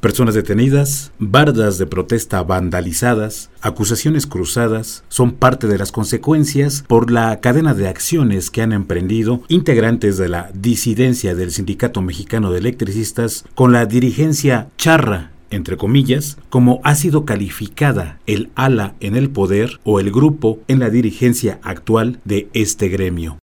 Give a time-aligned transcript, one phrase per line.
[0.00, 7.40] Personas detenidas, bardas de protesta vandalizadas, acusaciones cruzadas, son parte de las consecuencias por la
[7.40, 13.44] cadena de acciones que han emprendido integrantes de la disidencia del Sindicato Mexicano de Electricistas
[13.54, 19.78] con la dirigencia charra entre comillas, como ha sido calificada el ala en el poder
[19.84, 23.38] o el grupo en la dirigencia actual de este gremio.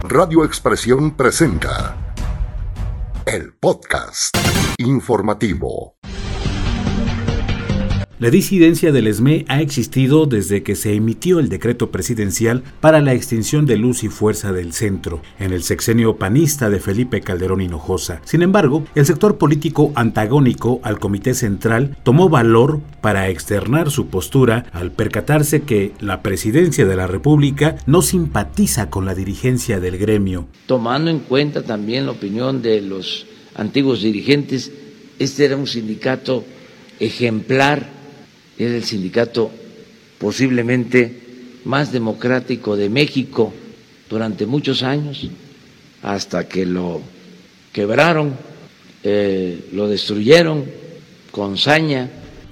[0.00, 1.96] Radio Expresión presenta
[3.24, 4.36] el podcast
[4.78, 5.96] informativo.
[8.18, 13.12] La disidencia del ESME ha existido desde que se emitió el decreto presidencial para la
[13.12, 18.22] extinción de luz y fuerza del centro, en el sexenio panista de Felipe Calderón Hinojosa.
[18.24, 24.64] Sin embargo, el sector político antagónico al Comité Central tomó valor para externar su postura
[24.72, 30.46] al percatarse que la presidencia de la República no simpatiza con la dirigencia del gremio.
[30.64, 34.70] Tomando en cuenta también la opinión de los antiguos dirigentes,
[35.18, 36.44] este era un sindicato
[37.00, 37.96] ejemplar
[38.58, 39.50] era el sindicato
[40.18, 41.20] posiblemente
[41.64, 43.52] más democrático de México
[44.08, 45.28] durante muchos años,
[46.02, 47.02] hasta que lo
[47.72, 48.34] quebraron,
[49.02, 50.64] eh, lo destruyeron
[51.30, 52.08] con saña.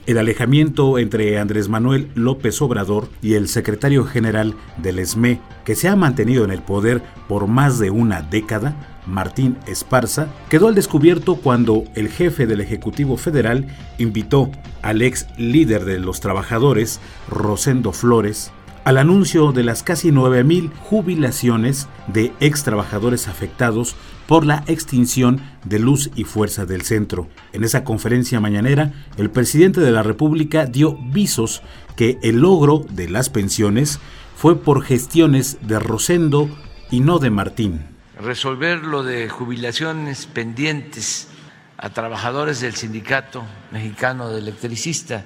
[0.07, 5.89] El alejamiento entre Andrés Manuel López Obrador y el secretario general del ESME, que se
[5.89, 11.37] ha mantenido en el poder por más de una década, Martín Esparza, quedó al descubierto
[11.37, 13.67] cuando el jefe del Ejecutivo Federal
[13.99, 14.51] invitó
[14.83, 18.53] al ex líder de los trabajadores, Rosendo Flores,
[18.85, 23.97] al anuncio de las casi 9.000 jubilaciones de ex trabajadores afectados
[24.27, 27.29] por la extinción de luz y fuerza del centro.
[27.53, 31.63] En esa conferencia mañanera, el presidente de la República dio visos
[31.97, 34.01] que el logro de las pensiones
[34.37, 36.51] fue por gestiones de Rosendo
[36.91, 37.94] y no de Martín
[38.25, 41.29] resolver lo de jubilaciones pendientes
[41.77, 45.25] a trabajadores del Sindicato Mexicano de Electricistas.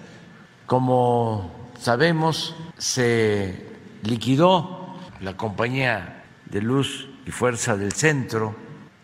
[0.66, 3.66] Como sabemos, se
[4.02, 8.54] liquidó la compañía de luz y fuerza del centro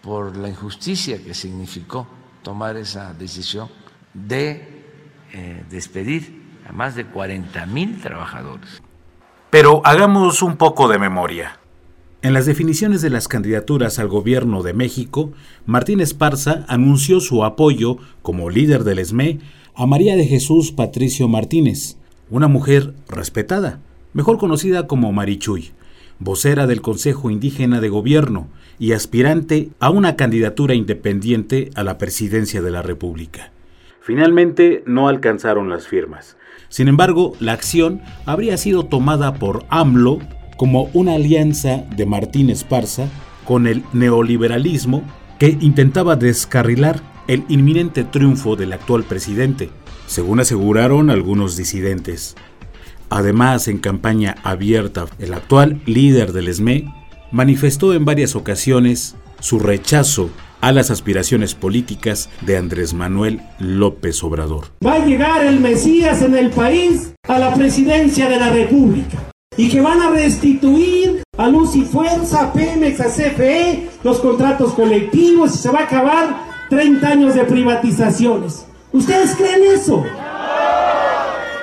[0.02, 2.06] por la injusticia que significó
[2.42, 3.68] tomar esa decisión
[4.12, 4.84] de
[5.32, 8.82] eh, despedir a más de 40 mil trabajadores.
[9.50, 11.58] Pero hagamos un poco de memoria.
[12.24, 15.34] En las definiciones de las candidaturas al gobierno de México,
[15.66, 19.40] Martín Esparza anunció su apoyo como líder del ESME
[19.74, 21.98] a María de Jesús Patricio Martínez,
[22.30, 23.78] una mujer respetada,
[24.14, 25.72] mejor conocida como Marichuy,
[26.18, 28.48] vocera del Consejo Indígena de Gobierno
[28.78, 33.52] y aspirante a una candidatura independiente a la presidencia de la República.
[34.00, 36.38] Finalmente no alcanzaron las firmas.
[36.70, 40.20] Sin embargo, la acción habría sido tomada por AMLO
[40.56, 43.08] como una alianza de Martín Esparza
[43.44, 45.02] con el neoliberalismo
[45.38, 49.70] que intentaba descarrilar el inminente triunfo del actual presidente,
[50.06, 52.36] según aseguraron algunos disidentes.
[53.10, 56.92] Además, en campaña abierta, el actual líder del ESME
[57.30, 64.68] manifestó en varias ocasiones su rechazo a las aspiraciones políticas de Andrés Manuel López Obrador.
[64.84, 69.68] Va a llegar el Mesías en el país a la presidencia de la República y
[69.68, 75.58] que van a restituir a Luz y Fuerza, Pemex, a CFE, los contratos colectivos y
[75.58, 76.36] se va a acabar
[76.70, 78.66] 30 años de privatizaciones.
[78.92, 80.04] ¿Ustedes creen eso?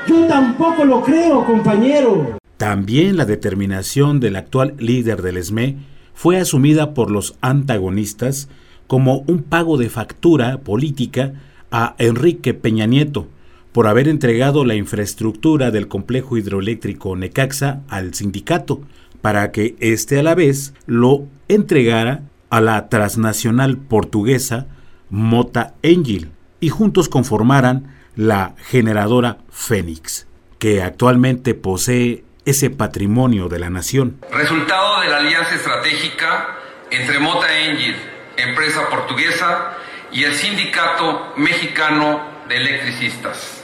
[0.08, 2.38] Yo tampoco lo creo, compañero.
[2.58, 5.78] También la determinación del actual líder del ESME
[6.14, 8.50] fue asumida por los antagonistas
[8.88, 11.34] como un pago de factura política
[11.72, 13.28] a Enrique Peña Nieto,
[13.72, 18.82] por haber entregado la infraestructura del complejo hidroeléctrico Necaxa al sindicato,
[19.22, 24.68] para que éste a la vez lo entregara a la transnacional portuguesa
[25.10, 30.28] Mota Engil y juntos conformaran la generadora Fénix,
[30.60, 34.18] que actualmente posee ese patrimonio de la nación.
[34.32, 36.58] Resultado de la alianza estratégica
[36.90, 37.96] entre Mota Engil,
[38.38, 39.78] empresa portuguesa,
[40.12, 43.61] y el Sindicato Mexicano de Electricistas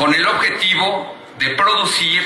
[0.00, 2.22] con el objetivo de producir,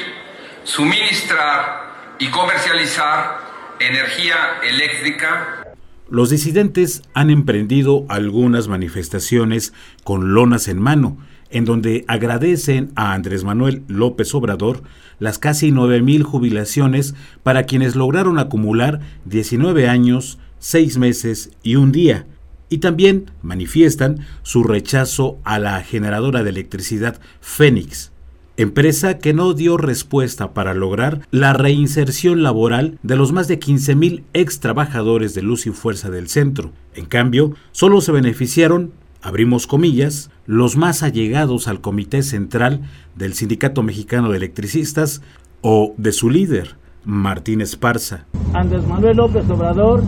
[0.62, 3.41] suministrar y comercializar
[3.81, 5.75] energía eléctrica.
[6.09, 9.73] Los disidentes han emprendido algunas manifestaciones
[10.05, 11.19] con lonas en mano,
[11.50, 14.85] en donde agradecen a Andrés Manuel López Obrador
[15.19, 22.25] las casi 9.000 jubilaciones para quienes lograron acumular 19 años, 6 meses y un día,
[22.69, 28.13] y también manifiestan su rechazo a la generadora de electricidad Fénix,
[28.57, 34.23] empresa que no dio respuesta para lograr la reinserción laboral de los más de 15.000
[34.33, 36.73] ex trabajadores de luz y fuerza del centro.
[36.95, 38.93] En cambio, solo se beneficiaron
[39.25, 42.83] abrimos comillas, los más allegados al Comité Central
[43.17, 45.23] del Sindicato Mexicano de Electricistas
[45.63, 48.27] o de su líder, Martín Esparza.
[48.53, 50.05] Andrés Manuel López Obrador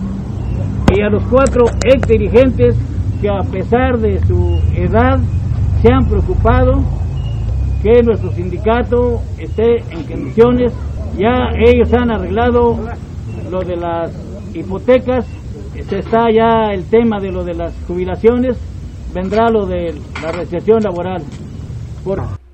[0.95, 2.77] y a los cuatro ex dirigentes
[3.21, 5.19] que a pesar de su edad
[5.83, 6.83] se han preocupado
[7.83, 10.73] que nuestro sindicato esté en condiciones,
[11.19, 12.79] ya ellos han arreglado
[13.51, 14.13] lo de las
[14.55, 15.27] hipotecas,
[15.89, 18.57] se está ya el tema de lo de las jubilaciones,
[19.15, 21.23] vendrá lo de la recesión laboral.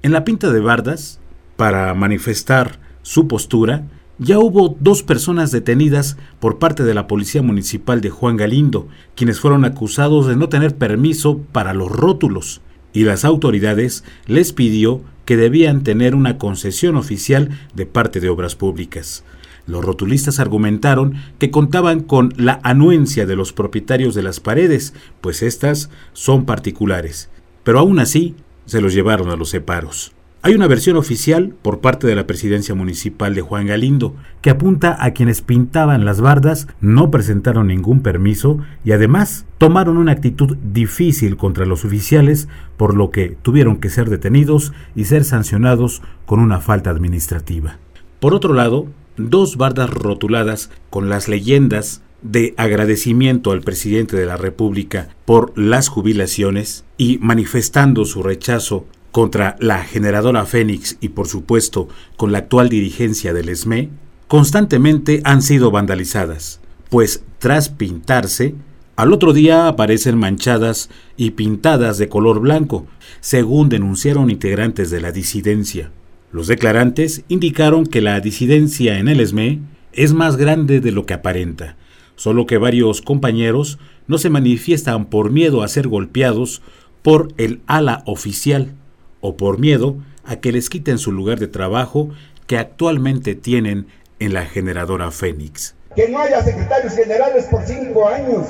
[0.03, 1.21] En la Pinta de Bardas,
[1.57, 3.83] para manifestar su postura,
[4.23, 8.87] ya hubo dos personas detenidas por parte de la Policía Municipal de Juan Galindo,
[9.17, 12.61] quienes fueron acusados de no tener permiso para los rótulos,
[12.93, 18.55] y las autoridades les pidió que debían tener una concesión oficial de parte de Obras
[18.55, 19.25] Públicas.
[19.67, 25.43] Los rotulistas argumentaron que contaban con la anuencia de los propietarios de las paredes, pues
[25.43, 27.29] estas son particulares,
[27.65, 28.35] pero aún así
[28.67, 30.13] se los llevaron a los separos.
[30.45, 34.97] Hay una versión oficial por parte de la presidencia municipal de Juan Galindo que apunta
[34.99, 41.37] a quienes pintaban las bardas no presentaron ningún permiso y además tomaron una actitud difícil
[41.37, 46.59] contra los oficiales por lo que tuvieron que ser detenidos y ser sancionados con una
[46.59, 47.79] falta administrativa.
[48.19, 54.37] Por otro lado, dos bardas rotuladas con las leyendas de agradecimiento al presidente de la
[54.37, 61.89] República por las jubilaciones y manifestando su rechazo contra la generadora Fénix y por supuesto
[62.17, 63.91] con la actual dirigencia del ESME,
[64.27, 68.55] constantemente han sido vandalizadas, pues tras pintarse,
[68.97, 72.87] al otro día aparecen manchadas y pintadas de color blanco,
[73.21, 75.91] según denunciaron integrantes de la disidencia.
[76.33, 79.61] Los declarantes indicaron que la disidencia en el ESME
[79.93, 81.77] es más grande de lo que aparenta,
[82.17, 86.63] solo que varios compañeros no se manifiestan por miedo a ser golpeados
[87.03, 88.75] por el ala oficial
[89.23, 92.11] o por miedo a que les quiten su lugar de trabajo
[92.47, 93.87] que actualmente tienen
[94.19, 95.75] en la generadora Fénix.
[95.97, 98.47] Que no haya secretarios generales por cinco años.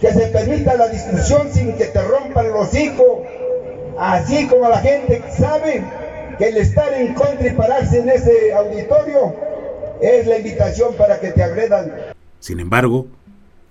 [0.00, 3.18] Que se permita la discusión sin que te rompan los hijos.
[3.98, 5.84] Así como la gente sabe
[6.38, 9.34] que el estar en contra y pararse en ese auditorio
[10.00, 11.92] es la invitación para que te agredan.
[12.40, 13.06] Sin embargo,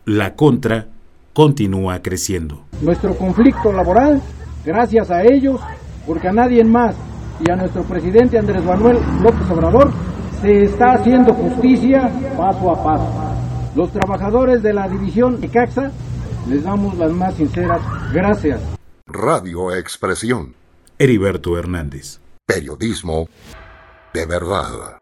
[0.05, 0.87] la contra
[1.33, 2.63] continúa creciendo.
[2.81, 4.21] Nuestro conflicto laboral
[4.65, 5.59] Gracias a ellos,
[6.05, 6.95] porque a nadie más
[7.45, 9.91] y a nuestro presidente Andrés Manuel López Obrador
[10.41, 13.31] se está haciendo justicia paso a paso.
[13.75, 15.91] Los trabajadores de la división Icaxa
[16.47, 17.81] les damos las más sinceras
[18.13, 18.61] gracias.
[19.07, 20.55] Radio Expresión.
[20.97, 22.19] Heriberto Hernández.
[22.45, 23.27] Periodismo
[24.13, 25.00] de verdad.